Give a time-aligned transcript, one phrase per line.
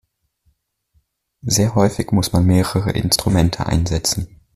[1.43, 4.39] Sehr häufig muss man mehrere Instrumente einsetzen.